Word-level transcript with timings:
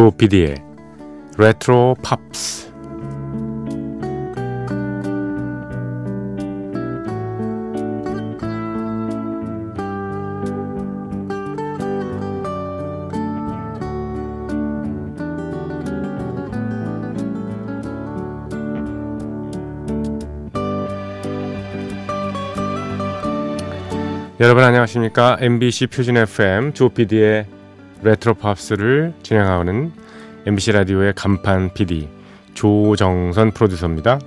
조피디의 0.00 0.54
레트로 1.36 1.94
팝스. 2.02 2.72
여러분 24.40 24.64
안녕하십니까? 24.64 25.36
MBC 25.40 25.88
표준 25.88 26.16
FM 26.16 26.72
조피디의 26.72 27.59
레트로 28.02 28.34
팝스를 28.34 29.14
진행하는 29.22 29.92
MBC 30.46 30.72
라디오의 30.72 31.12
간판 31.14 31.72
PD 31.74 32.08
조정선 32.54 33.50
프로듀서입니다. 33.52 34.18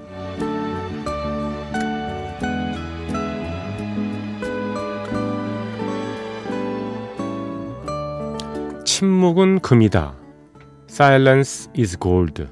침묵은 8.86 9.60
금이다. 9.60 10.14
Silence 10.90 11.70
is 11.78 11.98
gold 12.00 12.46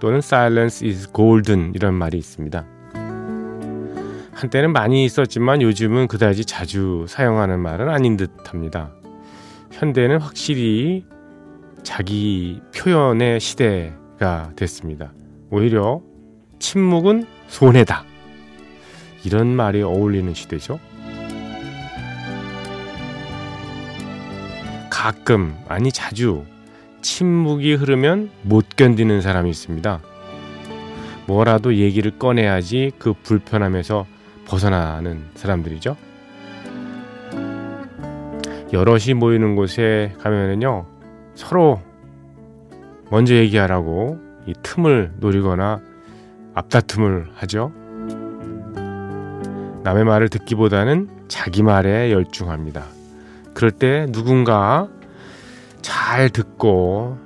또는 0.00 0.18
Silence 0.18 0.86
is 0.86 1.10
golden 1.14 1.72
이런 1.74 1.94
말이 1.94 2.18
있습니다. 2.18 2.66
한때는 4.32 4.72
많이 4.72 5.04
있었지만 5.04 5.62
요즘은 5.62 6.08
그다지 6.08 6.44
자주 6.44 7.06
사용하는 7.08 7.60
말은 7.60 7.88
아닌 7.88 8.16
듯합니다. 8.16 8.90
현대는 9.72 10.20
확실히 10.20 11.04
자기 11.82 12.60
표현의 12.74 13.40
시대가 13.40 14.50
됐습니다. 14.56 15.12
오히려 15.50 16.00
침묵은 16.58 17.26
손해다. 17.48 18.04
이런 19.24 19.48
말이 19.48 19.82
어울리는 19.82 20.32
시대죠. 20.34 20.78
가끔, 24.90 25.56
아니 25.68 25.92
자주 25.92 26.44
침묵이 27.02 27.74
흐르면 27.74 28.30
못 28.42 28.76
견디는 28.76 29.20
사람이 29.20 29.50
있습니다. 29.50 30.00
뭐라도 31.26 31.76
얘기를 31.76 32.18
꺼내야지 32.18 32.92
그 32.98 33.12
불편함에서 33.12 34.06
벗어나는 34.46 35.24
사람들이죠. 35.34 35.96
여럿이 38.72 39.14
모이는 39.14 39.56
곳에 39.56 40.12
가면은요, 40.20 40.86
서로 41.34 41.80
먼저 43.10 43.34
얘기하라고 43.34 44.18
이 44.46 44.54
틈을 44.62 45.12
노리거나 45.18 45.80
앞다툼을 46.54 47.28
하죠. 47.34 47.72
남의 49.84 50.04
말을 50.04 50.28
듣기보다는 50.28 51.08
자기 51.28 51.62
말에 51.62 52.10
열중합니다. 52.10 52.84
그럴 53.54 53.70
때 53.70 54.06
누군가 54.10 54.88
잘 55.80 56.28
듣고 56.30 57.18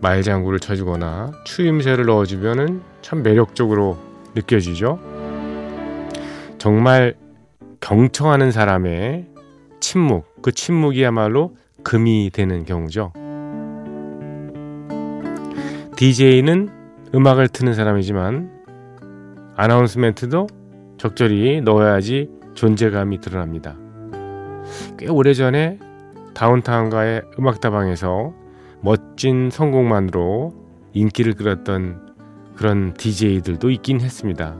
말장구를 0.00 0.60
쳐주거나 0.60 1.32
추임새를 1.44 2.06
넣어주면은 2.06 2.82
참 3.02 3.22
매력적으로 3.22 3.98
느껴지죠. 4.34 5.00
정말 6.58 7.16
경청하는 7.80 8.52
사람의 8.52 9.26
침묵, 9.80 10.27
그 10.42 10.52
침묵이야말로 10.52 11.56
금이 11.82 12.30
되는 12.32 12.64
경우죠. 12.64 13.12
DJ는 15.96 16.68
음악을 17.14 17.48
트는 17.48 17.74
사람이지만 17.74 18.50
아나운스멘트도 19.56 20.46
적절히 20.98 21.60
넣어야지 21.60 22.30
존재감이 22.54 23.20
드러납니다. 23.20 23.76
꽤 24.96 25.08
오래전에 25.08 25.78
다운타운가의 26.34 27.22
음악다방에서 27.38 28.32
멋진 28.80 29.50
성공만으로 29.50 30.54
인기를 30.92 31.34
끌었던 31.34 32.14
그런 32.54 32.94
DJ들도 32.94 33.70
있긴 33.70 34.00
했습니다. 34.00 34.56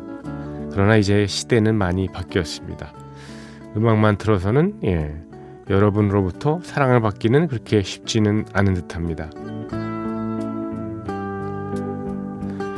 그러나 0.72 0.96
이제 0.96 1.26
시대는 1.26 1.76
많이 1.76 2.08
바뀌었습니다. 2.08 2.92
음악만 3.76 4.18
틀어서는 4.18 4.80
예, 4.84 5.14
여러분으로부터 5.70 6.60
사랑을 6.62 7.00
받기는 7.00 7.48
그렇게 7.48 7.82
쉽지는 7.82 8.46
않은 8.52 8.74
듯합니다. 8.74 9.30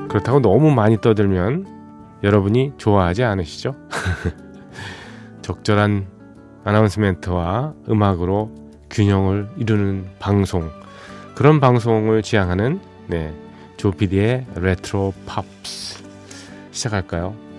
그렇다고 0.09 0.41
너무 0.41 0.73
많이 0.73 1.01
떠들면 1.01 1.67
여러분이 2.23 2.73
좋아하지 2.79 3.23
않으시죠? 3.23 3.77
적절한 5.43 6.07
아나운스멘트와 6.65 7.75
음악으로 7.89 8.51
균형을 8.91 9.49
이루는 9.57 10.07
방송 10.19 10.69
그런 11.35 11.61
방송을 11.61 12.23
지향하는 12.23 12.81
네, 13.07 13.33
조피디의 13.77 14.47
레트로 14.57 15.15
팝스 15.27 16.03
시작할까요? 16.73 17.50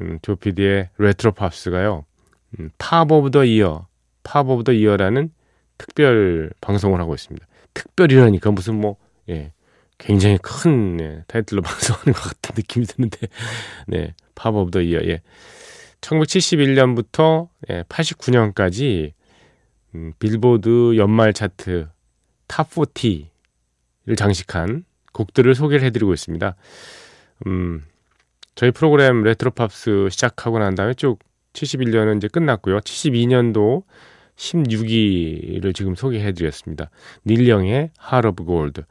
음, 0.00 0.18
조피디의 0.22 0.90
레트로 0.98 1.32
팝스가요. 1.32 2.04
음, 2.58 2.70
Pop 2.78 3.10
of 3.10 3.30
the 3.30 3.44
Year, 3.44 3.86
Pop 4.22 4.48
of 4.48 4.64
the 4.64 4.72
Year라는 4.72 5.30
특별 5.76 6.50
방송을 6.60 7.00
하고 7.00 7.14
있습니다. 7.14 7.46
특별이라니까 7.74 8.50
무슨 8.50 8.80
뭐 8.80 8.96
예, 9.28 9.52
굉장히 9.98 10.38
큰 10.42 10.98
예, 11.00 11.22
타이틀로 11.26 11.60
방송하는 11.62 12.12
것 12.12 12.22
같은 12.22 12.54
느낌이 12.56 12.86
드는데 12.86 13.28
네, 13.86 14.14
Pop 14.34 14.54
of 14.54 14.70
the 14.70 14.80
Year 14.80 15.00
예. 15.04 15.20
1971년부터 16.00 17.48
예, 17.70 17.82
89년까지 17.82 19.12
음, 19.94 20.12
빌보드 20.18 20.96
연말 20.96 21.32
차트 21.32 21.88
Top 22.46 22.70
40를 22.70 24.16
장식한 24.16 24.84
곡들을 25.12 25.54
소개를 25.54 25.86
해드리고 25.86 26.12
있습니다. 26.12 26.56
음, 27.46 27.84
저희 28.54 28.70
프로그램 28.70 29.22
레트로팝스 29.22 30.08
시작하고 30.10 30.58
난 30.58 30.74
다음에 30.74 30.94
쭉 30.94 31.18
71년은 31.52 32.18
이제 32.18 32.28
끝났고요. 32.28 32.80
72년도 32.80 33.84
16위를 34.36 35.74
지금 35.74 35.94
소개해드렸습니다. 35.94 36.90
닐 37.26 37.45
영의 37.45 37.90
Heart 38.00 38.28
of 38.28 38.44
Gold. 38.44 38.82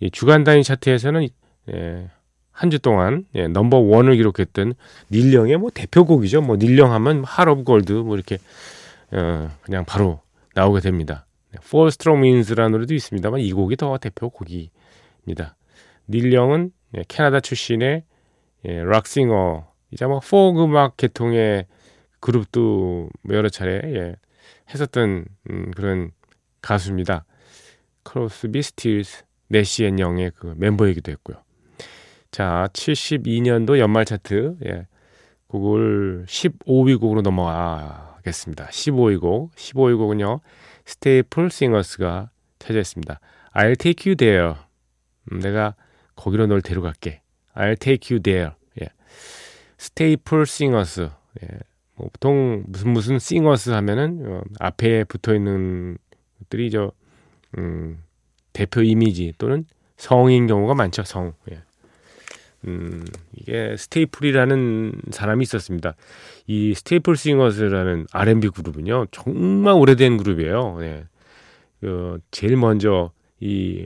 이 0.00 0.10
주간 0.10 0.44
단위 0.44 0.62
차트에서는 0.62 1.28
예, 1.72 2.10
한주 2.50 2.78
동안 2.80 3.24
예, 3.34 3.48
넘버 3.48 3.78
원을 3.78 4.16
기록했던 4.16 4.74
닐 5.10 5.24
영의 5.24 5.56
뭐 5.56 5.70
대표곡이죠. 5.70 6.42
뭐 6.42 6.56
닐 6.56 6.69
영 6.69 6.92
하면 6.92 7.18
Heart 7.18 7.50
of 7.50 7.64
Gold 7.64 7.92
뭐 7.92 8.16
이렇게 8.16 8.38
어, 9.10 9.50
그냥 9.62 9.84
바로 9.84 10.20
나오게 10.54 10.80
됩니다. 10.80 11.26
Four 11.58 11.88
Strong 11.88 12.22
Winds라는 12.22 12.72
노래도 12.72 12.94
있습니다만 12.94 13.40
이 13.40 13.52
곡이 13.52 13.76
더 13.76 13.96
대표곡 13.98 14.50
입니다. 15.22 15.56
닐 16.08 16.25
영은 16.25 16.72
예, 16.96 17.04
캐나다 17.08 17.40
출신의 17.40 18.04
예, 18.66 18.82
rock 18.84 19.17
singer 19.17 19.66
이제 19.90 20.06
뭐 20.06 20.20
포크 20.20 20.64
음악 20.64 20.96
계통의 20.96 21.66
그룹도 22.20 23.10
뭐 23.22 23.36
여러 23.36 23.48
차례 23.48 23.80
예, 23.84 24.16
했었던 24.72 25.24
음, 25.50 25.70
그런 25.72 26.10
가수입니다. 26.60 27.24
크로스비 28.04 28.62
스틸스 28.62 29.24
내시 29.48 29.84
앤 29.84 29.98
영의 29.98 30.32
그 30.34 30.54
멤버이기도 30.56 31.12
했고요. 31.12 31.42
자, 32.30 32.68
72년도 32.72 33.78
연말 33.78 34.06
차트. 34.06 34.56
예. 34.64 34.86
곡을 35.48 36.24
15위 36.26 36.98
곡으로 36.98 37.20
넘어가겠습니다. 37.20 38.68
15위 38.68 39.20
곡. 39.20 39.54
15위 39.54 39.98
곡은요. 39.98 40.40
스테이플 40.86 41.50
싱어스가 41.50 42.30
차지했습니다. 42.58 43.20
I'll 43.54 43.78
take 43.78 44.10
you 44.10 44.16
there. 44.16 44.54
음, 45.30 45.40
내가 45.40 45.74
거기로 46.16 46.46
널 46.46 46.62
데려갈게. 46.62 47.20
I'll 47.54 47.78
take 47.78 48.14
you 48.14 48.22
there. 48.22 48.52
예. 48.80 48.88
스테이플 49.78 50.46
싱어스. 50.46 51.10
예. 51.42 51.48
뭐 51.94 52.08
보통 52.12 52.64
무슨 52.66 52.90
무슨 52.90 53.18
싱어스 53.18 53.70
하면은 53.70 54.22
어, 54.26 54.42
앞에 54.58 55.04
붙어 55.04 55.34
있는 55.34 55.98
것들이 56.38 56.70
저 56.70 56.92
음, 57.58 58.02
대표 58.52 58.82
이미지 58.82 59.32
또는 59.38 59.66
성인 59.96 60.46
경우가 60.46 60.74
많죠. 60.74 61.04
성. 61.04 61.34
예. 61.50 61.62
음, 62.66 63.04
이게 63.34 63.76
스테이플이라는 63.76 64.92
사람이 65.10 65.42
있었습니다. 65.42 65.94
이 66.46 66.74
스테이플 66.74 67.16
싱어스라는 67.16 68.06
R&B 68.12 68.50
그룹은요, 68.50 69.06
정말 69.10 69.74
오래된 69.74 70.16
그룹이에요. 70.16 70.78
예. 70.82 71.04
그, 71.80 72.20
제일 72.30 72.56
먼저 72.56 73.10
이 73.40 73.84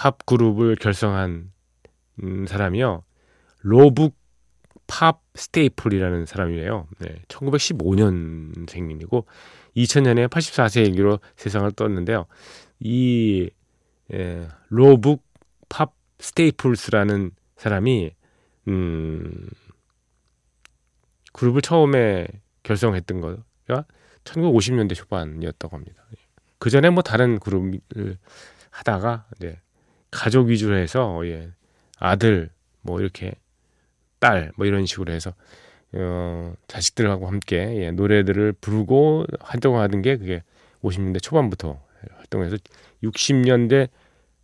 팝 0.00 0.24
그룹을 0.24 0.76
결성한 0.76 1.52
음, 2.22 2.46
사람이요. 2.46 3.04
로벅 3.60 4.16
팝 4.86 5.20
스테이플이라는 5.34 6.24
사람이에요. 6.24 6.88
네, 7.00 7.20
1915년생이고 7.28 9.26
2000년에 9.76 10.30
84세로 10.30 11.20
세상을 11.36 11.70
떴는데요. 11.72 12.24
이 12.78 13.50
예, 14.14 14.48
로북 14.70 15.22
팝 15.68 15.92
스테이플스라는 16.18 17.32
사람이 17.56 18.12
음 18.68 19.50
그룹을 21.34 21.60
처음에 21.60 22.26
결성했던 22.62 23.20
거가 23.20 23.84
1950년대 24.24 24.94
초반이었다고 24.94 25.76
합니다. 25.76 26.02
그 26.58 26.70
전에 26.70 26.88
뭐 26.88 27.02
다른 27.02 27.38
그룹을 27.38 28.16
하다가 28.70 29.26
이제 29.36 29.60
가족 30.10 30.48
위주로 30.48 30.76
해서 30.76 31.26
예, 31.26 31.50
아들 31.98 32.50
뭐 32.82 33.00
이렇게 33.00 33.32
딸 34.18 34.52
뭐 34.56 34.66
이런 34.66 34.86
식으로 34.86 35.12
해서 35.12 35.32
어, 35.92 36.54
자식들하고 36.68 37.26
함께 37.26 37.56
예, 37.82 37.90
노래들을 37.90 38.52
부르고 38.60 39.26
활동하던 39.40 40.02
게 40.02 40.16
그게 40.16 40.42
50년대 40.82 41.22
초반부터 41.22 41.80
활동해서 42.16 42.56
60년대 43.02 43.88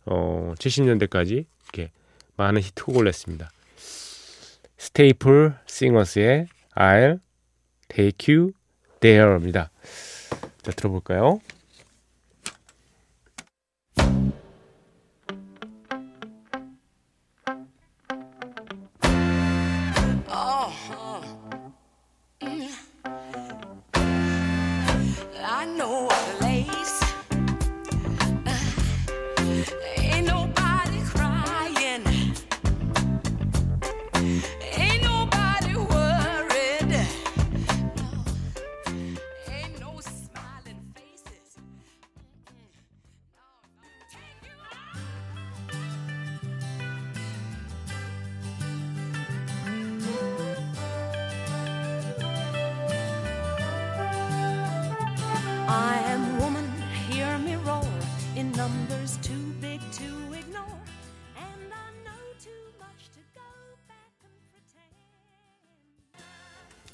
어, 0.05 0.53
70년대까지 0.57 1.45
이렇게 1.63 1.91
많은 2.35 2.61
히트곡을 2.61 3.05
냈습니다. 3.05 3.49
스테이플 4.77 5.55
싱어스의 5.65 6.47
I'll 6.75 7.19
Take 7.87 8.35
You 8.35 8.51
There입니다. 8.99 9.71
자 10.61 10.71
들어볼까요? 10.71 11.39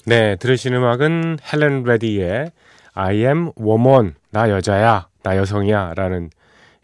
네, 0.06 0.36
들으신 0.36 0.74
음악은 0.74 1.38
헬렌 1.52 1.82
레디의 1.84 2.52
I 2.92 3.16
am 3.24 3.52
woman, 3.58 4.14
나 4.30 4.50
여자야, 4.50 5.08
나 5.22 5.36
여성이야 5.36 5.94
라는 5.96 6.30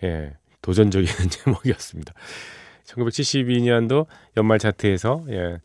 예, 0.02 0.32
도전적인 0.62 1.06
제목이었습니다. 1.31 2.14
1972년도 2.87 4.06
연말 4.37 4.58
차트에서 4.58 5.25
예, 5.28 5.58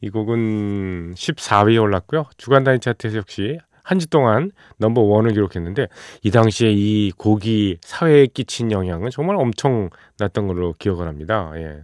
이 0.00 0.10
곡은 0.10 1.14
14위에 1.14 1.80
올랐고요. 1.80 2.26
주간 2.36 2.64
단위 2.64 2.80
차트에서 2.80 3.18
역시 3.18 3.58
한 3.84 3.98
주 3.98 4.06
동안 4.08 4.52
넘버 4.78 5.02
원을 5.02 5.32
기록했는데 5.32 5.88
이 6.22 6.30
당시에 6.30 6.70
이 6.72 7.10
곡이 7.12 7.78
사회에 7.82 8.26
끼친 8.28 8.70
영향은 8.72 9.10
정말 9.10 9.36
엄청 9.36 9.90
났던 10.18 10.46
걸로 10.46 10.74
기억을 10.78 11.06
합니다. 11.06 11.52
예. 11.56 11.82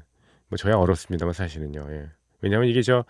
뭐 0.48 0.56
저야 0.56 0.76
어렵습니다만 0.76 1.32
사실은요. 1.34 1.86
예. 1.90 2.06
왜냐하면 2.40 2.69
이게 2.69 2.82
저 2.82 3.04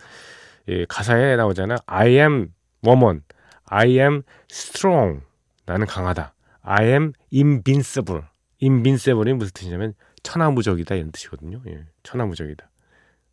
예, 0.68 0.84
가사에 0.86 1.36
나오잖아. 1.36 1.76
I 1.86 2.10
am 2.10 2.52
woman. 2.86 3.22
I 3.64 3.98
am 3.98 4.22
strong. 4.50 5.22
나는 5.66 5.86
강하다. 5.86 6.34
I 6.62 6.86
am 6.86 7.12
invincible. 7.32 8.24
invincible이 8.62 9.34
무슨 9.34 9.52
뜻이냐면 9.54 9.94
천하무적이다 10.22 10.94
이런 10.94 11.12
뜻이거든요. 11.12 11.62
예, 11.68 11.84
천하무적이다. 12.02 12.70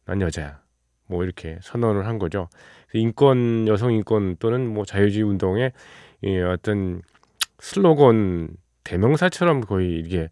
난 0.05 0.21
여자야. 0.21 0.61
뭐 1.07 1.23
이렇게 1.23 1.59
선언을 1.61 2.07
한 2.07 2.19
거죠. 2.19 2.49
인권 2.93 3.67
여성 3.67 3.91
인권 3.91 4.37
또는 4.37 4.67
뭐 4.67 4.85
자유주의 4.85 5.23
운동의 5.23 5.71
이 6.23 6.37
어떤 6.39 7.01
슬로건 7.59 8.55
대명사처럼 8.83 9.61
거의 9.61 9.99
이게 9.99 10.29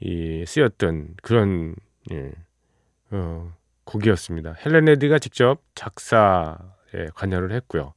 이 0.00 0.44
쓰였던 0.46 1.16
그런 1.22 1.74
예, 2.12 2.32
어, 3.10 3.52
곡이었습니다. 3.86 4.56
헬렌 4.64 4.88
헤드가 4.88 5.18
직접 5.18 5.60
작사에 5.74 7.06
관여를 7.14 7.52
했고요. 7.52 7.94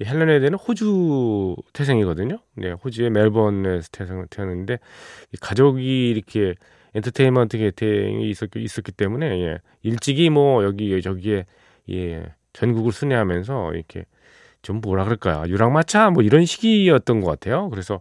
이 0.00 0.04
헬렌 0.04 0.28
헤드는 0.28 0.54
호주 0.54 1.56
태생이거든요. 1.72 2.38
네, 2.54 2.72
호주의 2.72 3.10
멜번에서 3.10 3.88
태생, 3.92 4.26
태어났는데 4.30 4.78
가족이 5.40 6.10
이렇게 6.10 6.54
엔터테인먼트 6.94 7.58
계통이 7.58 8.28
있었기, 8.30 8.62
있었기 8.62 8.92
때문에 8.92 9.40
예, 9.42 9.58
일찍이 9.82 10.30
뭐 10.30 10.64
여기 10.64 11.00
저기에 11.00 11.44
예, 11.90 12.34
전국을 12.52 12.92
순회하면서 12.92 13.74
이렇게 13.74 14.04
좀 14.62 14.80
뭐라 14.80 15.04
그럴까요? 15.04 15.48
유랑마차 15.48 16.10
뭐 16.10 16.22
이런 16.22 16.44
시기였던 16.44 17.20
것 17.20 17.30
같아요. 17.30 17.68
그래서 17.70 18.00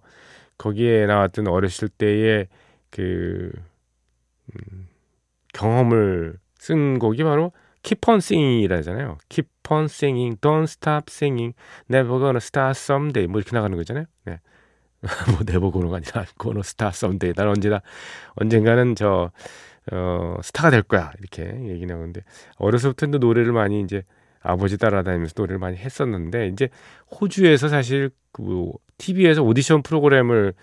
거기에 0.57 1.05
나왔던 1.05 1.47
어렸을 1.47 1.89
때의 1.89 2.47
그 2.89 3.51
음, 4.55 4.87
경험을 5.53 6.37
쓴 6.59 6.99
곡이 6.99 7.23
바로 7.23 7.51
Keep 7.83 8.09
on 8.09 8.17
Singing이라잖아요. 8.17 9.17
Keep 9.29 9.49
on 9.69 9.85
Singing, 9.85 10.37
Don't 10.41 10.63
Stop 10.63 11.05
Singing, 11.09 11.55
Never 11.89 12.19
Gonna 12.19 12.37
Star 12.37 12.77
Someday 12.77 13.27
뭐 13.27 13.39
이렇게 13.39 13.55
나가는 13.55 13.75
거잖아요. 13.77 14.05
네. 14.25 14.39
뭐 15.31 15.45
never 15.45 15.69
gonna가 15.69 15.97
아니라 15.97 16.25
gonna 16.37 16.63
star 16.63 16.91
someday. 16.91 17.33
난 17.33 17.47
언제나 17.47 17.81
언젠가는 18.35 18.95
저 18.95 19.31
어, 19.91 20.37
스타가 20.41 20.69
될 20.69 20.81
거야. 20.83 21.11
이렇게 21.19 21.43
얘기 21.69 21.85
나오는데 21.85 22.23
어려서부터 22.57 23.07
노래를 23.07 23.53
많이 23.53 23.81
이제 23.81 24.03
아버지 24.41 24.77
따라다니면서 24.77 25.33
노래를 25.37 25.59
많이 25.59 25.77
했었는데 25.77 26.47
이제 26.47 26.69
호주에서 27.11 27.69
사실 27.69 28.09
그 28.31 28.71
TV에서 28.97 29.43
오디션 29.43 29.83
프로그램을 29.83 30.53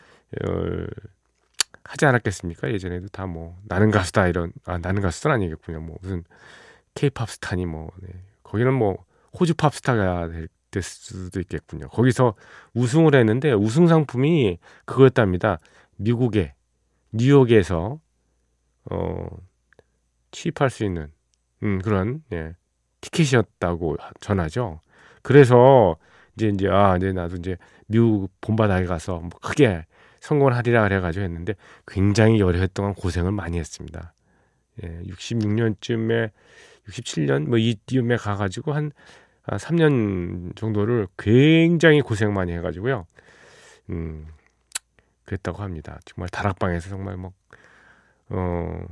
어, 0.42 0.86
하지 1.84 2.06
않았겠습니까? 2.06 2.70
예전에도 2.72 3.08
다 3.08 3.26
뭐 3.26 3.56
나는 3.64 3.90
가수다 3.90 4.28
이런 4.28 4.52
아 4.64 4.78
나는 4.78 5.02
가수는 5.02 5.34
아니겠군요. 5.36 5.80
뭐 5.80 5.96
무슨 6.02 6.24
케이팝 6.94 7.30
스타니 7.30 7.66
뭐 7.66 7.90
네. 8.02 8.08
거기는 8.42 8.72
뭐 8.72 9.04
호주 9.38 9.54
팝 9.54 9.74
스타가 9.74 10.28
될, 10.28 10.48
될 10.70 10.82
수도 10.82 11.40
있겠군요. 11.40 11.88
거기서 11.88 12.34
우승을 12.74 13.14
했는데 13.14 13.52
우승 13.52 13.86
상품이 13.86 14.58
그거였답니다. 14.84 15.58
미국의 15.96 16.54
뉴욕에서 17.12 18.00
어 18.90 19.26
취입할 20.32 20.70
수 20.70 20.84
있는 20.84 21.10
음, 21.62 21.80
그런 21.80 22.22
예, 22.32 22.54
티켓이었다고 23.00 23.96
전하죠. 24.20 24.80
그래서 25.22 25.96
이제 26.36 26.48
이제 26.48 26.68
아 26.68 26.96
이제 26.96 27.12
나도 27.12 27.36
이제 27.36 27.56
미국 27.86 28.28
본바다에 28.40 28.84
가서 28.86 29.18
뭐 29.18 29.30
크게 29.40 29.86
성공을 30.24 30.56
하리라 30.56 30.82
그래가지고 30.84 31.22
했는데 31.22 31.54
굉장히 31.86 32.40
여러 32.40 32.58
해 32.58 32.66
동안 32.66 32.94
고생을 32.94 33.30
많이 33.30 33.58
했습니다. 33.58 34.14
예, 34.82 35.02
66년쯤에 35.02 36.30
67년 36.88 37.46
뭐 37.46 37.58
이쯤에 37.58 38.16
가가지고 38.16 38.72
한, 38.72 38.90
한 39.42 39.58
3년 39.58 40.56
정도를 40.56 41.08
굉장히 41.18 42.00
고생 42.00 42.32
많이 42.32 42.52
해가지고요. 42.52 43.06
음, 43.90 44.26
그랬다고 45.26 45.62
합니다. 45.62 46.00
정말 46.06 46.30
다락방에서 46.30 46.88
정말 46.88 47.18
뭐, 47.18 47.32
어, 48.30 48.82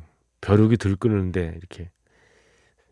벼룩이 0.42 0.76
들끓는데 0.76 1.54
이렇게 1.56 1.90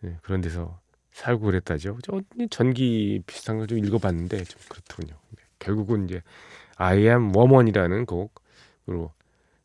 네, 0.01 0.17
그런 0.23 0.41
데서 0.41 0.81
살고 1.13 1.45
그랬다죠. 1.45 1.99
저 2.03 2.23
전기 2.49 3.23
비슷한 3.27 3.59
걸 3.59 3.67
좀 3.67 3.79
읽어봤는데 3.79 4.45
좀 4.45 4.61
그렇더군요. 4.71 5.15
네, 5.37 5.43
결국은 5.59 6.07
이제 6.07 6.23
I 6.81 6.99
am 7.07 7.35
woman이라는 7.35 8.07
곡으로 8.07 9.13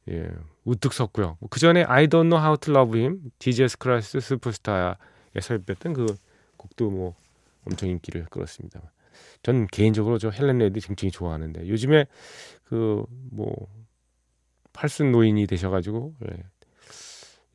예, 0.09 0.29
우뚝 0.65 0.93
섰고요. 0.93 1.37
그 1.49 1.59
전에 1.59 1.83
I 1.83 2.07
don't 2.07 2.29
know 2.29 2.39
how 2.39 2.57
to 2.57 2.73
love 2.73 2.99
him, 2.99 3.31
Jesus 3.39 3.77
Christ 3.81 4.17
Superstar에 4.17 4.95
삽입했던 5.39 5.93
그 5.93 6.05
곡도 6.57 6.89
뭐 6.89 7.15
엄청 7.65 7.89
인기를 7.89 8.25
끌었습니다. 8.25 8.81
전 9.41 9.67
개인적으로 9.67 10.17
저 10.17 10.29
헬렌 10.29 10.57
레디 10.59 10.79
굉장히 10.81 11.11
좋아하는데 11.11 11.67
요즘에 11.67 12.05
그 12.65 13.05
뭐 13.31 13.67
팔순 14.75 15.11
노인이 15.11 15.47
되셔가지고 15.47 16.15
예, 16.29 16.43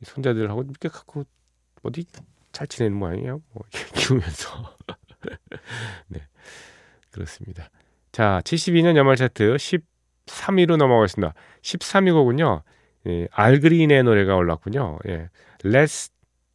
손자들하고 0.03 0.63
이렇게 0.63 0.89
갖고 0.89 1.23
어디 1.83 2.05
잘 2.51 2.67
지내는 2.67 2.97
모양이에요. 2.97 3.41
뭐 3.53 3.63
키우면서 3.95 4.75
네 6.09 6.27
그렇습니다. 7.11 7.69
자 8.11 8.41
72년 8.43 8.97
연말 8.97 9.15
차트 9.15 9.55
13위로 9.55 10.77
넘어가겠습니다. 10.77 11.33
13위 11.61 12.13
곡은요. 12.13 12.63
예, 13.07 13.27
알그린의 13.31 14.03
노래가 14.03 14.35
올랐군요. 14.35 14.99
예, 15.07 15.29
Let's 15.63 16.11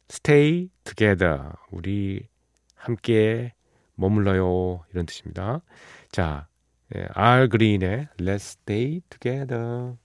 Stay 0.09 0.69
Together. 0.83 1.51
우리 1.71 2.27
함께 2.75 3.53
머물러요. 3.95 4.85
이런 4.93 5.05
뜻입니다. 5.05 5.61
자, 6.11 6.47
예, 6.95 7.07
알그린의 7.13 8.07
Let's 8.19 8.35
Stay 8.35 9.01
Together. 9.09 9.95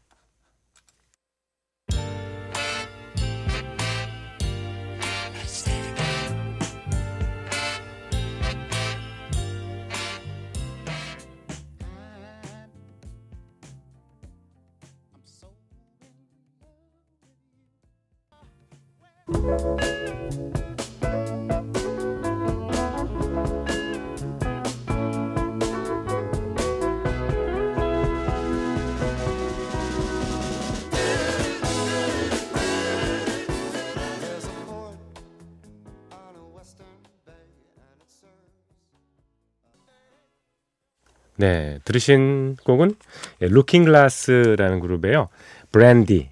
네, 41.37 41.81
들으신 41.85 42.55
곡은 42.65 42.95
루킹 43.41 43.85
글라스라는 43.85 44.79
그룹이에요. 44.79 45.29
브랜디 45.73 46.32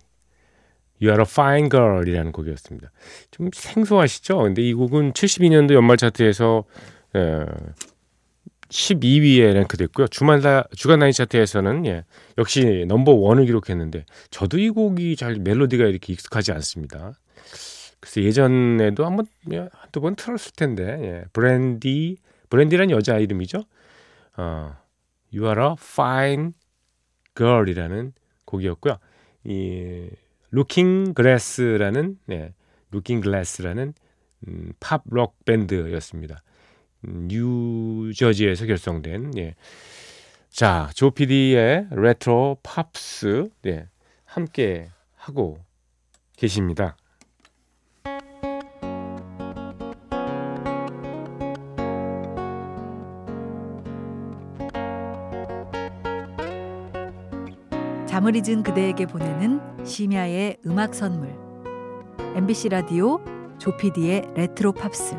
You 1.02 1.10
are 1.12 1.20
a 1.20 1.26
fine 1.26 1.68
girl이라는 1.68 2.32
곡이었습니다. 2.32 2.90
좀 3.30 3.48
생소하시죠? 3.52 4.38
근데 4.38 4.62
이 4.62 4.74
곡은 4.74 5.12
72년도 5.12 5.74
연말 5.74 5.96
차트에서 5.96 6.64
에, 7.16 7.44
12위에 8.68 9.52
랭크됐고요. 9.52 10.08
주말 10.08 10.40
주간 10.76 11.00
나이 11.00 11.12
차트에서는 11.12 11.86
예, 11.86 12.04
역시 12.38 12.84
넘버 12.86 13.12
원을 13.12 13.46
기록했는데 13.46 14.04
저도 14.30 14.58
이 14.58 14.70
곡이 14.70 15.16
잘 15.16 15.36
멜로디가 15.36 15.84
이렇게 15.86 16.12
익숙하지 16.12 16.52
않습니다. 16.52 17.14
그래서 17.98 18.22
예전에도 18.22 19.04
한번 19.04 19.26
예, 19.52 19.68
한두 19.72 20.00
번 20.00 20.14
틀었을 20.14 20.52
텐데 20.56 20.82
예, 21.02 21.24
브랜디 21.32 22.16
브랜디란 22.48 22.90
여자 22.90 23.18
이름이죠. 23.18 23.64
어, 24.36 24.76
You 25.32 25.46
are 25.46 25.62
a 25.62 25.72
fine 25.78 26.52
girl이라는 27.36 28.12
곡이었고요. 28.44 28.98
이 29.44 30.08
루킹 30.50 31.14
그래스라는 31.14 32.18
네, 32.26 32.52
루킹 32.90 33.20
글래스라는 33.20 33.94
음, 34.48 34.72
팝록 34.80 35.44
밴드였습니다. 35.44 36.42
음, 37.06 37.28
뉴저지에서 37.28 38.66
결성된 38.66 39.36
예. 39.38 39.54
자, 40.48 40.90
조피디의 40.94 41.88
레트로 41.90 42.58
팝스 42.62 43.48
예, 43.66 43.88
함께 44.24 44.90
하고 45.16 45.58
계십니다. 46.36 46.96
잠을 58.10 58.34
잊은 58.34 58.64
그대에게 58.64 59.06
보내는 59.06 59.84
심야의 59.86 60.56
음악 60.66 60.96
선물 60.96 61.32
MBC 62.34 62.70
라디오 62.70 63.20
조피디의 63.60 64.32
레트로 64.34 64.72
팝스 64.72 65.14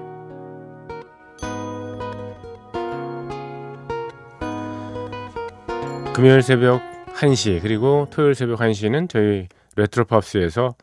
금요일 6.14 6.42
새벽 6.42 6.82
1시 7.16 7.62
그리고 7.62 8.08
토요일 8.12 8.36
새벽 8.36 8.60
1시는 8.60 9.08
저희 9.10 9.48
레트로 9.78 10.04
팝스에서 10.04 10.76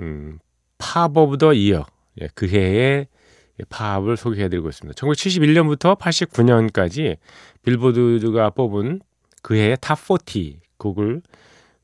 음, 0.00 0.40
Pop 0.78 1.16
of 1.16 1.38
the 1.38 1.52
Year 1.52 1.86
예, 2.20 2.28
그 2.34 2.48
해의 2.48 3.06
팝을 3.68 4.16
소개해드리고 4.16 4.68
있습니다. 4.68 5.00
1971년부터 5.00 5.96
89년까지 5.96 7.18
빌보드가 7.62 8.50
뽑은 8.50 9.00
그 9.42 9.54
해의 9.54 9.76
Top 9.76 10.29
40 10.29 10.65
곡을 10.78 11.22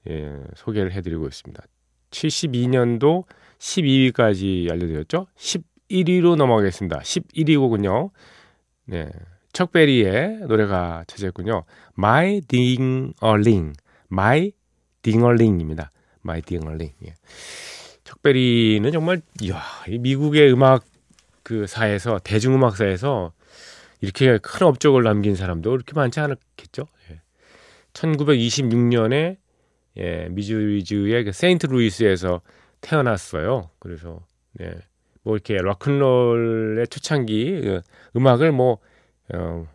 예, 0.09 0.41
소개를 0.55 0.93
해드리고 0.93 1.27
있습니다. 1.27 1.63
72년도 2.11 3.25
12위까지 3.59 4.71
알려드렸죠. 4.71 5.27
11위로 5.37 6.37
넘어가겠습니다. 6.37 6.99
11위 7.01 7.59
곡은요. 7.59 8.11
네, 8.87 9.11
척베리의 9.53 10.41
노래가 10.49 11.05
차지했군요. 11.07 11.65
My 11.99 12.41
Ding-a-ling, 12.43 13.75
My 14.11 14.53
Ding-a-ling입니다. 15.03 15.91
My 16.25 16.43
Ding-a-ling. 16.43 16.95
예. 17.07 17.15
척베리는 18.05 18.91
정말 18.93 19.23
이야, 19.41 19.63
이 19.89 19.99
미국의 19.99 20.53
음악 20.53 20.85
그 21.43 21.67
사에서 21.67 22.19
대중음악사에서 22.19 23.33
이렇게 24.01 24.39
큰 24.39 24.67
업적을 24.67 25.03
남긴 25.03 25.35
사람도 25.37 25.71
그렇게 25.71 25.93
많지 25.95 26.21
않았겠죠. 26.21 26.87
예. 27.11 27.22
1926년에 27.93 29.37
예, 29.99 30.29
미주리주의 30.31 31.25
그 31.25 31.33
세인트 31.33 31.67
루이스에서 31.67 32.41
태어났어요. 32.81 33.71
그래서 33.79 34.21
네, 34.55 34.73
뭐 35.23 35.35
이렇게 35.35 35.57
락큰롤의 35.61 36.89
초창기 36.89 37.61
그 37.63 37.81
음악을 38.17 38.53
뭐, 38.53 38.79
어, 39.35 39.67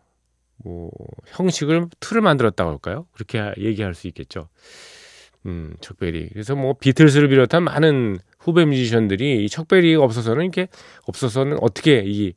뭐 0.57 0.91
형식을 1.27 1.87
틀을 1.99 2.21
만들었다고 2.21 2.71
할까요? 2.71 3.07
그렇게 3.11 3.53
얘기할 3.57 3.93
수 3.93 4.07
있겠죠. 4.07 4.49
음, 5.45 5.75
척베리. 5.79 6.29
그래서 6.29 6.55
뭐 6.55 6.73
비틀스를 6.73 7.29
비롯한 7.29 7.63
많은 7.63 8.17
후배 8.39 8.65
뮤지션들이 8.65 9.45
이 9.45 9.49
척베리가 9.49 10.03
없어서는 10.03 10.43
이렇게 10.43 10.67
없어서는 11.05 11.57
어떻게 11.61 12.03
이 12.05 12.33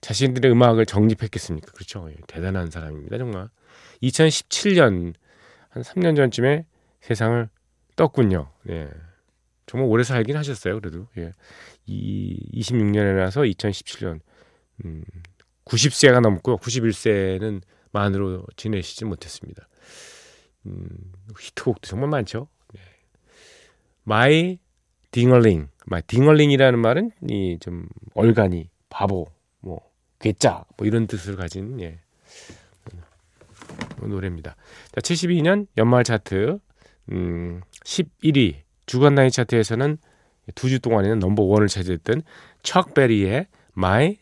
자신들의 0.00 0.50
음악을 0.50 0.86
정립했겠습니까? 0.86 1.72
그렇죠. 1.72 2.08
예, 2.10 2.16
대단한 2.26 2.70
사람입니다, 2.70 3.18
정말. 3.18 3.48
2017년 4.02 5.14
한 5.72 5.82
3년 5.82 6.16
전쯤에 6.16 6.66
세상을 7.00 7.48
떴군요. 7.96 8.50
예. 8.68 8.88
정말 9.66 9.88
오래 9.88 10.04
살긴 10.04 10.36
하셨어요. 10.36 10.80
그래도 10.80 11.08
예. 11.18 11.32
이 11.86 12.60
26년에 12.60 13.16
나서 13.16 13.40
2017년 13.42 14.20
음, 14.84 15.02
90세가 15.64 16.20
넘고 16.20 16.58
91세는 16.58 17.62
만으로 17.90 18.44
지내시지 18.56 19.04
못했습니다. 19.04 19.66
음, 20.66 20.88
히트곡도 21.38 21.86
정말 21.88 22.08
많죠. 22.10 22.48
예. 22.76 22.80
My 24.04 24.58
Ding-a-ling, 25.10 25.68
My 25.86 26.02
Ding-a-ling이라는 26.02 26.78
말은 26.78 27.10
이 27.30 27.58
좀 27.60 27.86
얼간이 28.14 28.68
바보, 28.90 29.26
뭐 29.60 29.80
괴짜 30.20 30.64
뭐 30.76 30.86
이런 30.86 31.06
뜻을 31.06 31.36
가진 31.36 31.80
예. 31.80 32.00
노래입니다. 34.08 34.56
자, 34.92 35.00
72년 35.00 35.66
연말 35.78 36.04
차트 36.04 36.58
음, 37.12 37.60
11위 37.84 38.56
주간 38.86 39.14
단위 39.14 39.30
차트에서는 39.30 39.98
두 40.54 40.68
주 40.68 40.80
동안에는 40.80 41.18
넘버 41.18 41.42
원을 41.42 41.68
차지했던 41.68 42.22
척 42.62 42.94
베리의 42.94 43.46
My 43.76 44.18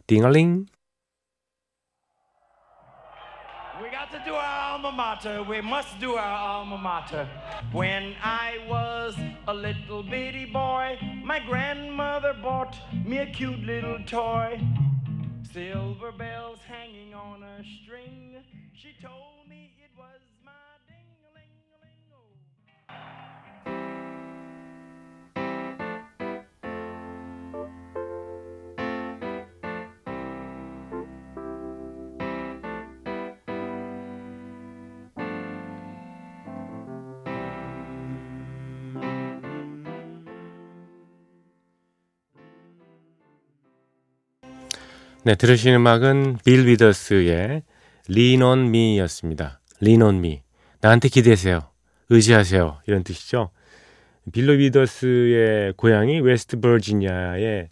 alma 4.83 4.93
mater. 4.93 5.43
We 5.43 5.61
must 5.61 5.99
do 6.01 6.15
our 6.15 6.23
alma 6.23 6.79
mater. 6.79 7.29
When 7.73 8.15
I 8.23 8.59
was 8.69 9.15
a 9.47 9.55
little 9.55 10.03
bitty 10.03 10.47
boy, 10.47 10.99
my 11.25 11.39
grandmother 11.41 12.35
bought 12.43 12.77
me 13.05 13.19
a 13.19 13.27
cute 13.27 13.61
little 13.61 13.99
toy. 14.07 14.59
Silver 15.53 16.13
bells 16.13 16.61
hanging 16.69 17.13
on 17.13 17.43
a 17.43 17.65
string. 17.83 18.37
She 18.73 18.95
told 19.03 19.49
me 19.49 19.75
it 19.83 19.91
was 19.99 20.21
my 20.45 20.60
네, 45.23 45.35
들으신 45.35 45.75
음악은 45.75 46.39
빌 46.47 46.67
위더스의 46.67 47.63
Lean 48.09 48.43
on 48.43 48.69
Me였습니다. 48.69 49.61
Lean 49.83 50.01
on 50.01 50.17
Me. 50.17 50.43
나한테 50.81 51.11
기대세요. 51.11 51.61
의지하세요. 52.09 52.81
이런 52.87 53.05
뜻이죠. 53.05 53.51
빌 54.33 54.55
위더스의 54.55 55.75
고향이 55.77 56.21
웨스트 56.21 56.61
버지니아의 56.61 57.69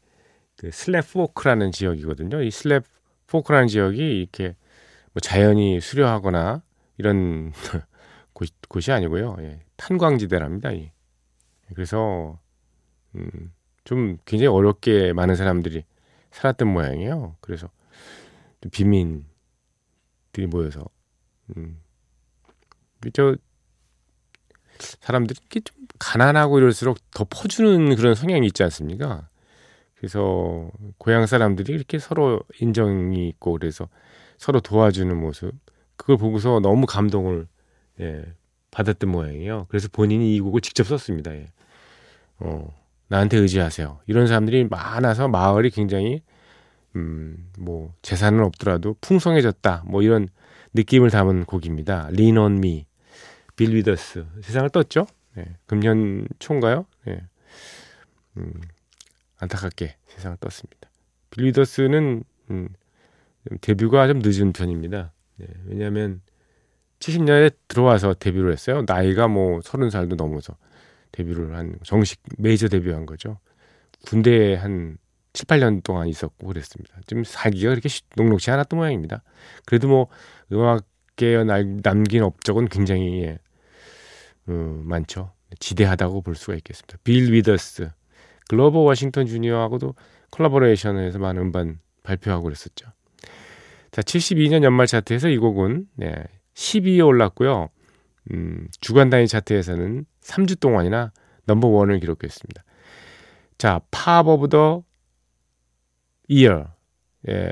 그 0.59 0.69
슬랩 0.69 1.11
포크라는 1.11 1.73
지역이거든요. 1.73 2.43
이 2.43 2.51
슬랩 2.51 2.85
포크라는 3.27 3.69
지역이 3.69 4.21
이렇게 4.21 4.55
뭐 5.15 5.21
자연이 5.23 5.81
수려하거나 5.81 6.63
이런 6.99 7.53
곳, 8.35 8.51
곳이 8.69 8.93
아니고요. 8.93 9.37
예, 9.41 9.61
탄광지대랍니다. 9.77 10.75
예. 10.77 10.93
그래서 11.75 12.39
음, 13.15 13.31
좀 13.85 14.19
굉장히 14.27 14.49
어렵게 14.49 15.15
많은 15.15 15.35
사람들이 15.35 15.85
살았던 16.31 16.69
모양이에요. 16.69 17.37
그래서 17.41 17.71
빈민들이 18.71 19.27
모여서 20.49 20.85
음, 21.57 21.81
저 23.13 23.37
사람들이 24.79 25.39
이렇게 25.41 25.61
좀 25.61 25.77
가난하고 25.99 26.59
이럴수록 26.59 26.99
더 27.11 27.25
퍼주는 27.29 27.95
그런 27.97 28.15
성향이 28.15 28.47
있지 28.47 28.63
않습니까? 28.63 29.29
그래서 29.97 30.71
고향 30.99 31.27
사람들이 31.27 31.73
이렇게 31.73 31.99
서로 31.99 32.41
인정이 32.61 33.29
있고 33.29 33.53
그래서 33.53 33.89
서로 34.37 34.61
도와주는 34.61 35.17
모습 35.17 35.53
그걸 35.97 36.17
보고서 36.17 36.61
너무 36.61 36.87
감동을 36.87 37.49
예, 38.01 38.25
받았던 38.71 39.11
모양이에요. 39.11 39.67
그래서 39.69 39.89
본인이 39.91 40.37
이 40.37 40.41
곡을 40.41 40.61
직접 40.61 40.85
썼습니다. 40.85 41.35
예. 41.35 41.47
어, 42.39 42.73
나한테 43.09 43.39
의지하세요. 43.39 44.01
이런 44.07 44.27
사람들이 44.27 44.65
많아서 44.65 45.29
마을이 45.29 45.71
굉장히 45.71 46.23
음, 46.97 47.51
뭐 47.59 47.95
재산은 48.03 48.43
없더라도 48.45 48.97
풍성해졌다. 49.01 49.85
뭐 49.87 50.03
이런 50.03 50.29
느낌을 50.75 51.11
담은 51.11 51.45
곡입니다. 51.45 52.09
Lean 52.13 52.39
on 52.39 52.53
Me, 52.59 52.87
빌 53.57 53.75
위더스 53.75 54.27
세상을 54.43 54.69
떴죠. 54.71 55.07
예, 55.39 55.47
금년 55.67 56.27
초인가요? 56.39 56.87
예. 57.09 57.23
음, 58.37 58.53
안타깝게 59.39 59.97
세상을 60.09 60.37
떴습니다. 60.39 60.91
빌 61.31 61.47
위더스는 61.47 62.25
음, 62.51 62.69
데뷔가 63.61 64.07
좀 64.09 64.21
늦은 64.23 64.53
편입니다. 64.53 65.13
예, 65.41 65.47
왜냐하면 65.67 66.21
70년에 67.01 67.55
들어와서 67.69 68.15
데뷔를 68.15 68.53
했어요. 68.53 68.83
나이가 68.87 69.29
뭐 69.29 69.61
30살도 69.61 70.17
넘어서 70.17 70.57
데뷔를 71.19 71.57
한 71.57 71.79
정식 71.83 72.21
메이저 72.39 72.69
데뷔한 72.69 73.07
거죠. 73.07 73.39
군대에 74.07 74.55
한 74.55 74.99
7, 75.33 75.47
8년 75.47 75.83
동안 75.83 76.09
있었고 76.09 76.47
그랬습니다. 76.47 76.97
좀 77.07 77.25
살기가 77.25 77.71
그렇게 77.71 77.89
녹록지 78.17 78.51
않았던 78.51 78.79
모양입니다. 78.79 79.23
그래도 79.67 79.89
뭐 79.89 80.07
음악계에 80.53 81.45
남긴 81.83 82.23
업적은 82.23 82.69
굉장히 82.69 83.23
예, 83.23 83.39
어, 84.47 84.53
많죠. 84.85 85.33
지대하다고 85.59 86.23
볼 86.23 86.35
수가 86.35 86.55
있겠습니다. 86.57 86.99
빌 87.05 87.33
위더스, 87.33 87.91
그로버 88.49 88.81
워싱턴 88.81 89.27
주니어하고도 89.27 89.95
콜라보레이션을 90.31 91.07
해서 91.07 91.19
많은 91.19 91.43
음반 91.43 91.81
발표하고 92.03 92.45
그랬었죠. 92.45 92.87
자, 93.91 94.03
72년 94.03 94.63
연말 94.63 94.87
차트에서 94.87 95.29
이 95.29 95.39
곡은 95.39 95.87
네, 95.97 96.15
12위에 96.55 97.07
올랐고요. 97.07 97.69
음, 98.33 98.69
주간 98.81 99.11
단위 99.11 99.27
차트에서는 99.27 100.05
3주 100.29 100.61
동안이나 100.61 101.13
넘버 101.47 101.69
원을 101.69 101.99
기록했습니다. 102.01 102.65
자, 103.57 103.81
Pop 103.91 104.29
of 104.29 104.49
the 104.51 104.85
Year 106.29 106.67
예, 107.29 107.51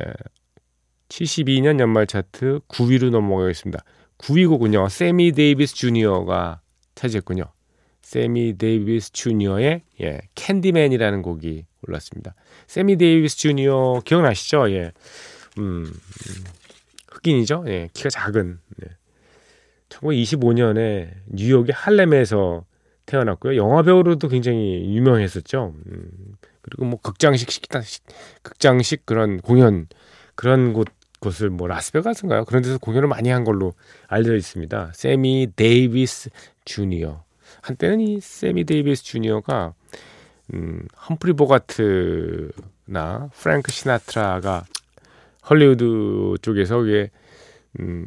72년 1.09 1.81
연말 1.81 2.07
차트 2.07 2.61
9위로 2.69 3.11
넘어가겠습니다. 3.11 3.83
9위 4.19 4.49
곡은요. 4.49 4.89
세미 4.89 5.33
데이비스 5.33 5.75
주니어가 5.75 6.61
차지했군요. 6.95 7.45
세미 8.03 8.59
데이비스 8.59 9.13
주니어의 9.13 9.83
예, 10.03 10.21
Candy 10.35 10.64
Man이라는 10.64 11.23
곡이 11.23 11.67
올랐습니다. 11.89 12.35
세미 12.67 12.97
데이비스 12.97 13.37
주니어 13.39 14.03
기억나시죠? 14.05 14.71
예. 14.73 14.93
음, 15.59 15.91
흑인이죠? 17.09 17.65
예, 17.69 17.89
키가 17.93 18.11
작은. 18.11 18.59
예. 18.85 18.89
1925년에 19.89 21.11
뉴욕의 21.29 21.73
할렘에서 21.75 22.65
태어났고요. 23.07 23.57
영화 23.57 23.83
배우로도 23.83 24.29
굉장히 24.29 24.95
유명했었죠. 24.95 25.75
음, 25.87 26.11
그리고 26.61 26.85
뭐 26.85 27.01
극장식 27.01 27.51
식당, 27.51 27.83
극장식 28.43 29.07
그런 29.07 29.41
공연 29.41 29.87
그런 30.35 30.73
곳 30.73 30.89
곳을 31.21 31.49
뭐 31.51 31.67
라스베가스인가요? 31.67 32.45
그런 32.45 32.63
데서 32.63 32.79
공연을 32.79 33.09
많이 33.09 33.31
한 33.31 33.45
걸로 33.45 33.73
알려져 34.07 34.37
있습니다. 34.37 34.93
세미 34.95 35.53
데이비스 35.57 36.31
주니어. 36.65 37.25
한때는 37.63 38.01
이 38.01 38.21
세미 38.21 38.65
데이비스 38.65 39.03
주니어가 39.05 39.73
음, 40.55 40.87
험프리 41.09 41.33
보가트나 41.33 43.31
프랭크 43.33 43.73
시나트라가 43.73 44.65
헐리우드 45.49 46.35
쪽에서 46.43 46.85
이게 46.85 47.11
음, 47.81 48.07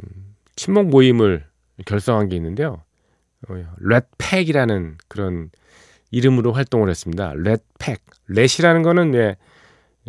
친목 0.55 0.87
모임을 0.87 1.48
결성한 1.85 2.29
게 2.29 2.35
있는데요. 2.35 2.81
어, 3.47 3.53
Rat 3.79 4.05
Pack이라는 4.05 4.97
그런 5.07 5.49
이름으로 6.11 6.51
활동을 6.53 6.89
했습니다. 6.89 7.33
Rat 7.35 7.60
Pack. 7.60 8.01
Rat이라는 8.27 8.83
거는 8.83 9.11
네, 9.11 9.37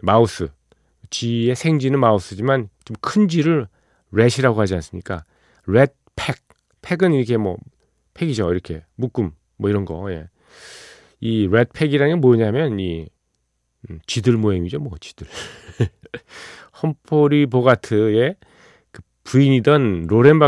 mouse. 0.02 0.48
쥐의 1.11 1.56
생쥐는 1.56 1.98
mouse지만 1.98 2.68
좀 2.85 2.96
큰 3.00 3.28
쥐를 3.28 3.66
rat이라고 4.12 4.61
하지 4.61 4.74
않습니까? 4.74 5.24
Rat 5.66 5.93
Pack. 5.93 6.37
Pack은 6.83 7.12
이렇게 7.12 7.37
뭐 7.37 7.56
Pack이죠. 8.14 8.50
이렇게 8.52 8.85
묶음 8.96 9.33
뭐 9.56 9.70
이런 9.70 9.85
거. 9.85 10.11
예. 10.12 10.28
이 11.20 11.46
Rat 11.48 11.63
Pack이라는 11.63 12.14
게 12.14 12.20
뭐냐면 12.20 12.80
이 12.80 13.06
음, 13.88 13.98
쥐들 14.06 14.37
모임이죠. 14.37 14.78
뭐 14.78 14.92
쥐들. 15.00 15.26
험프리 16.83 17.46
보가트의 17.46 18.37
그 18.92 19.02
부인이던 19.24 20.06
로렌 20.09 20.38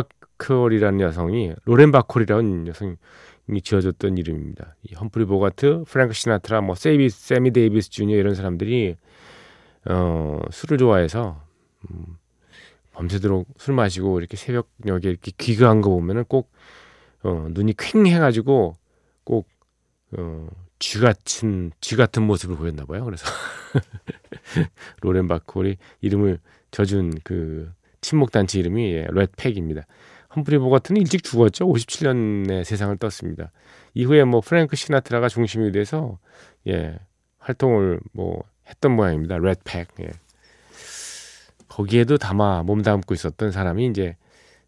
바컬이라는 0.43 1.01
여성이 1.01 1.53
로렌 1.65 1.93
바콜이라는 1.93 2.67
여성이 2.67 2.97
지어졌던 3.63 4.19
이름입니다. 4.19 4.77
이 4.83 4.95
험프리 4.95 5.25
보가트, 5.25 5.85
프랭크 5.87 6.13
시나트라, 6.15 6.61
뭐 6.61 6.75
세이비, 6.75 7.11
세미 7.11 7.53
데이비스 7.53 7.91
주니어 7.91 8.17
이런 8.17 8.35
사람들이 8.35 8.97
어, 9.87 10.41
술을 10.51 10.79
좋아해서 10.79 11.43
음, 11.91 12.19
밤새도록 12.93 13.49
술 13.57 13.75
마시고 13.75 14.19
이렇게 14.19 14.37
새벽녘에 14.37 15.09
이렇게 15.09 15.33
귀가한 15.37 15.81
거 15.81 15.91
보면은 15.91 16.25
꼭 16.25 16.53
어, 17.23 17.47
눈이 17.51 17.75
퀭해가지고 17.75 18.77
꼭 19.25 19.49
어, 20.17 20.49
쥐 20.79 20.99
같은 20.99 21.71
쥐 21.81 21.97
같은 21.97 22.25
모습을 22.25 22.57
보였나 22.57 22.85
봐요. 22.85 23.05
그래서 23.05 23.25
로렌 25.01 25.29
바콜이 25.29 25.77
이름을 26.01 26.39
져준 26.71 27.13
그 27.23 27.73
친목 28.01 28.33
단체 28.33 28.59
이름이 28.59 28.93
예, 28.93 29.07
레드팩입니다. 29.11 29.87
험프리 30.35 30.59
보가트는 30.59 31.01
일찍 31.01 31.23
죽었죠. 31.23 31.67
57년에 31.67 32.65
세상을 32.65 32.97
떴습니다. 32.99 33.51
이후에 33.95 34.25
뭐 34.25 34.41
프랭크 34.41 34.77
시나트라가 34.77 35.29
중심이 35.29 35.71
돼서 35.73 36.19
예 36.67 36.99
활동을 37.39 38.01
뭐 38.13 38.43
했던 38.69 38.97
모양입니다. 38.97 39.39
Rat 39.39 39.57
Pack. 39.57 39.89
예. 40.01 40.11
거기에도 41.69 42.19
담아 42.19 42.63
몸담고 42.65 43.15
있었던 43.15 43.51
사람이 43.51 43.87
이제 43.87 44.17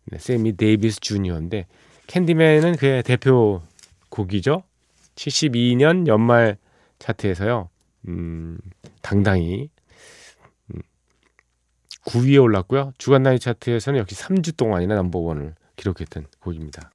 네, 0.06 0.18
세미 0.18 0.56
데이비스 0.56 1.00
주니어인데 1.00 1.66
Candy 2.06 2.38
Man은 2.38 2.76
그의 2.76 3.02
대표 3.02 3.62
곡이죠. 4.10 4.62
72년 5.16 6.06
연말 6.06 6.56
차트에서요. 6.98 7.68
음, 8.08 8.58
당당히 9.02 9.62
음, 9.62 9.73
9위에 12.06 12.42
올랐고요. 12.42 12.92
주간 12.98 13.22
단위 13.22 13.38
차트에서는 13.38 13.98
역시 13.98 14.14
3주 14.16 14.56
동안이나 14.56 14.94
넘버원을 14.96 15.54
기록했던 15.76 16.26
곡입니다. 16.40 16.90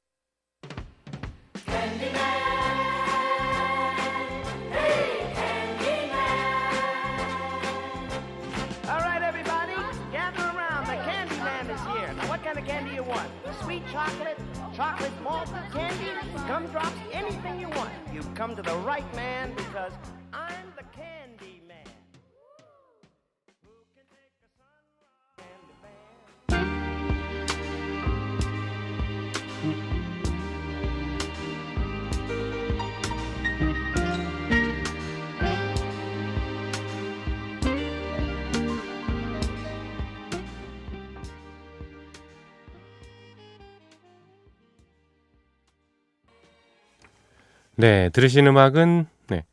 네, 47.79 48.09
들으신 48.09 48.45
음악은 48.45 49.05
네. 49.29 49.45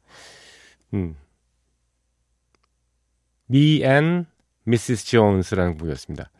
음. 0.95 1.15
Me 3.49 3.85
and 3.85 4.27
Mrs. 4.67 5.07
Jones라는 5.07 5.79
곡이었습니다. 5.79 6.33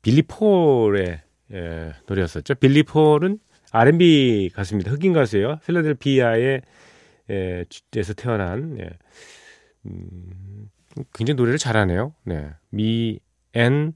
빌리 0.00 0.22
폴의 0.22 1.20
예, 1.52 1.92
노래였었죠. 2.06 2.54
빌리 2.54 2.82
폴은 2.82 3.38
R&B 3.70 4.48
가수입니다. 4.54 4.90
흑인 4.90 5.12
가수예요. 5.12 5.58
필라델피아의 5.66 6.62
예, 7.28 7.64
에서 7.94 8.14
태어난 8.14 8.78
예. 8.80 8.88
음, 9.84 10.70
굉장히 11.12 11.36
노래를 11.36 11.58
잘하네요. 11.58 12.14
네. 12.24 12.48
Me 12.72 13.20
and 13.54 13.94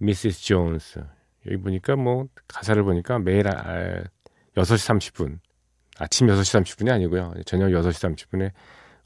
Mrs. 0.00 0.40
Jones. 0.40 1.00
여기 1.46 1.56
보니까 1.56 1.96
뭐 1.96 2.28
가사를 2.46 2.80
보니까 2.84 3.18
매일 3.18 3.48
아, 3.48 4.04
6시 4.54 5.10
30분 5.10 5.40
아침 5.98 6.26
6시 6.26 6.62
30분이 6.62 6.90
아니고요. 6.90 7.34
저녁 7.46 7.68
6시 7.68 8.16
30분에 8.16 8.52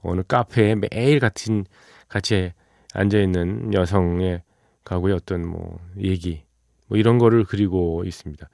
어느 0.03 0.23
카페에 0.27 0.75
매일 0.75 1.21
같은 1.21 1.65
같이 2.09 2.53
앉아 2.95 3.19
있는 3.19 3.73
여성의 3.73 4.43
가구의 4.85 5.15
어떤 5.15 5.47
뭐 5.47 5.79
얘기 5.99 6.43
뭐 6.89 6.99
이런 6.99 7.19
거를 7.19 7.45
그리고 7.45 8.03
있습니다. 8.05 8.49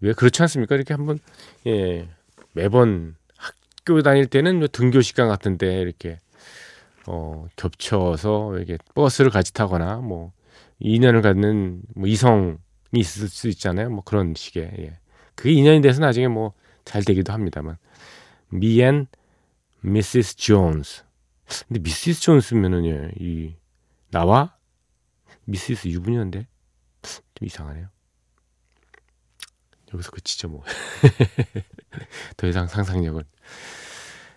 왜 0.00 0.12
그렇지 0.14 0.40
않습니까? 0.42 0.74
이렇게 0.74 0.94
한번 0.94 1.18
예 1.66 2.08
매번 2.52 3.16
학교 3.36 4.00
다닐 4.02 4.26
때는 4.26 4.58
뭐 4.58 4.68
등교 4.68 5.02
시간 5.02 5.28
같은데 5.28 5.80
이렇게 5.80 6.18
어 7.06 7.46
겹쳐서 7.56 8.56
이렇게 8.56 8.78
버스를 8.94 9.30
같이 9.30 9.52
타거나 9.52 9.96
뭐 9.96 10.32
인연을 10.78 11.20
갖는 11.20 11.82
뭐 11.94 12.08
이성이 12.08 12.56
있을 12.92 13.28
수 13.28 13.48
있잖아요. 13.48 13.90
뭐 13.90 14.02
그런 14.02 14.32
식의 14.34 14.72
예. 14.78 14.98
그게 15.34 15.52
인연이 15.52 15.82
돼서 15.82 16.00
나중에 16.00 16.28
뭐 16.28 16.54
잘 16.84 17.02
되기도 17.04 17.32
합니다만 17.32 17.76
Me 18.52 18.80
and 18.82 19.08
Mrs. 19.84 20.36
Jones. 20.36 21.04
근데 21.68 21.80
미시스 21.80 22.22
존스면은 22.22 22.86
예, 22.86 23.10
이 23.18 23.54
나와 24.10 24.56
미시스 25.44 25.88
유부녀인데 25.88 26.46
좀 27.02 27.46
이상하네요. 27.46 27.88
여기서 29.92 30.10
그치죠 30.10 30.48
뭐. 30.48 30.64
더 32.36 32.46
이상 32.46 32.66
상상력은. 32.66 33.22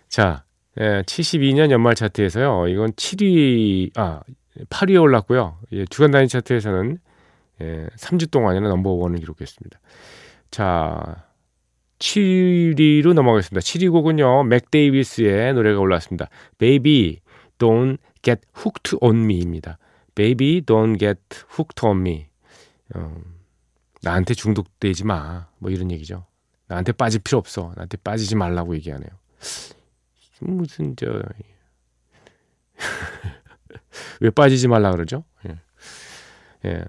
자, 0.08 0.44
예, 0.78 1.02
72년 1.02 1.70
연말 1.70 1.94
차트에서요. 1.94 2.68
이건 2.68 2.92
7위 2.92 3.96
아 3.96 4.20
8위에 4.68 5.00
올랐고요. 5.00 5.58
예, 5.72 5.84
주간 5.86 6.10
단위 6.10 6.28
차트에서는 6.28 6.98
예, 7.62 7.86
3주 7.96 8.30
동안이나 8.30 8.68
넘버 8.68 8.90
원을 8.90 9.18
기록했습니다. 9.18 9.80
자, 10.50 11.27
7위로 11.98 13.12
넘어가겠습니다. 13.12 13.60
7위 13.60 13.90
곡은요. 13.90 14.44
맥 14.44 14.70
데이비스의 14.70 15.54
노래가 15.54 15.80
올랐습니다. 15.80 16.28
Baby 16.58 17.20
Don't 17.58 17.98
Get 18.22 18.42
Hooked 18.56 18.98
on 19.00 19.24
Me입니다. 19.24 19.78
Baby 20.14 20.62
Don't 20.62 20.98
Get 20.98 21.20
Hooked 21.52 21.84
on 21.84 22.00
Me. 22.00 22.26
어, 22.94 23.20
나한테 24.02 24.34
중독되지 24.34 25.04
마. 25.04 25.48
뭐 25.58 25.70
이런 25.70 25.90
얘기죠. 25.90 26.26
나한테 26.68 26.92
빠질 26.92 27.20
필요 27.20 27.38
없어. 27.38 27.72
나한테 27.76 27.96
빠지지 27.98 28.36
말라고 28.36 28.74
얘기하네요. 28.76 29.10
무슨 30.40 30.94
저 30.96 31.20
왜 34.20 34.30
빠지지 34.30 34.68
말라 34.68 34.92
그러죠? 34.92 35.24
예. 35.48 35.56
예. 36.66 36.84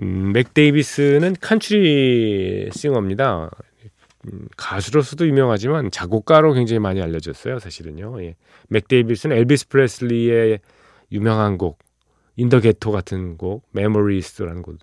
음, 0.00 0.32
맥 0.32 0.54
데이비스는 0.54 1.36
country 1.40 2.70
singer입니다. 2.72 3.50
음, 4.28 4.46
가수로서도 4.56 5.26
유명하지만 5.26 5.90
작곡가로 5.90 6.52
굉장히 6.52 6.78
많이 6.78 7.00
알려졌어요. 7.02 7.58
사실은요. 7.58 8.22
예. 8.22 8.36
맥 8.68 8.88
데이비스는 8.88 9.36
엘비스 9.36 9.68
프레슬리의 9.68 10.60
유명한 11.10 11.58
곡, 11.58 11.78
In 12.36 12.46
the 12.46 12.60
Ghetto 12.60 12.92
같은 12.92 13.36
곡, 13.36 13.66
Memories라는 13.72 14.62
곡, 14.62 14.78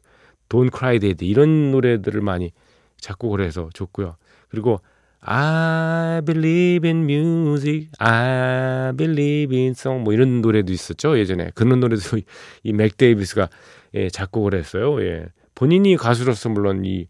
Don't 0.49 0.75
Cry 0.77 0.99
Daddy 0.99 1.25
이런 1.25 1.71
노래들을 1.71 2.19
많이 2.21 2.51
작곡을 2.97 3.41
해서 3.41 3.69
좋고요. 3.73 4.17
그리고 4.49 4.81
I 5.21 6.21
believe 6.21 6.87
in 6.89 7.03
music, 7.03 7.89
I 7.99 8.93
believe 8.93 9.55
in 9.57 9.71
song 9.71 10.03
뭐 10.03 10.13
이런 10.13 10.41
노래도 10.41 10.71
있었죠 10.71 11.17
예전에 11.19 11.51
그런 11.55 11.79
노래도 11.79 12.01
이 12.63 12.73
맥 12.73 12.97
데이비스가 12.97 13.49
예, 13.95 14.09
작곡을 14.09 14.53
했어요. 14.55 15.01
예. 15.01 15.27
본인이 15.55 15.95
가수로서 15.97 16.49
물론 16.49 16.85
이 16.85 17.07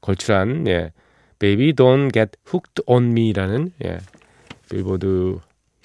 걸출한 0.00 0.66
예, 0.66 0.92
Baby 1.42 1.72
Don't 1.72 2.14
Get 2.14 2.38
Hooked 2.46 2.84
on 2.86 3.10
Me라는 3.10 3.72
예, 3.84 3.98
빌보드 4.70 5.40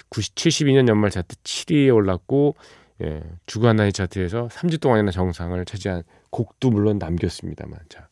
90, 0.10 0.36
72년 0.36 0.88
연말 0.88 1.10
차트 1.10 1.36
7위에 1.38 1.94
올랐고 1.96 2.56
예, 3.02 3.24
주간 3.48 3.78
나이 3.78 3.92
차트에서 3.92 4.50
3주 4.50 4.80
동안이나 4.80 5.10
정상을 5.10 5.66
차지한 5.66 6.04
곡도 6.30 6.70
물론 6.70 7.00
남겼습니다만 7.00 7.80
자 7.90 8.08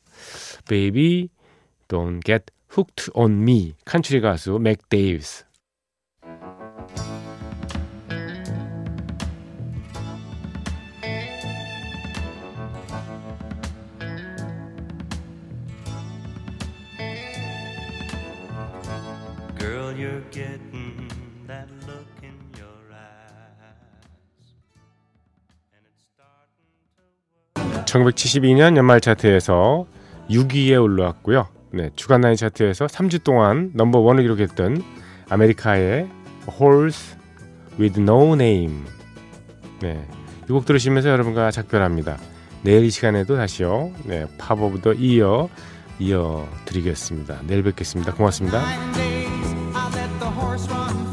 Baby 0.68 1.30
Don't 1.88 2.26
Get 2.26 2.46
Hooked 2.76 3.12
on 3.14 3.34
Me. 3.44 3.76
칸츄리 3.86 4.22
가수 4.22 4.58
맥 4.58 4.90
데이비스 4.90 5.46
Girl, 19.66 19.92
you're 19.98 20.22
getting 20.30 21.08
that 21.48 21.68
look 21.88 22.06
in 22.22 22.36
your 22.56 22.78
eyes. 22.94 24.46
And 25.74 25.82
it's 25.90 26.06
starting 26.14 26.62
to 27.74 27.86
1972년 27.86 28.78
연말 28.78 29.02
차트에서 29.02 29.88
6위에 30.30 30.80
올라왔고요. 30.82 31.48
네, 31.72 31.90
주간 31.96 32.22
나이 32.22 32.36
차트에서 32.36 32.86
3주 32.86 33.24
동안 33.24 33.72
넘버 33.74 34.00
원을 34.00 34.22
기록했던 34.24 34.84
아메리카의 35.30 36.08
Horse 36.60 37.18
with 37.80 38.00
No 38.00 38.34
Name. 38.34 38.84
네, 39.82 40.08
이 40.48 40.52
곡 40.52 40.66
들으시면서 40.66 41.10
여러분과 41.10 41.50
작별합니다. 41.50 42.18
내일 42.62 42.84
이 42.86 42.92
시간에도 42.92 43.36
다시요. 43.36 43.92
네, 44.04 44.28
팝 44.38 44.62
오브 44.62 44.82
더 44.82 44.94
이어 44.94 45.50
이어 45.98 46.48
드리겠습니다. 46.66 47.40
내일 47.48 47.64
뵙겠습니다. 47.64 48.14
고맙습니다. 48.14 48.62
horse 50.56 50.70
run. 50.70 51.05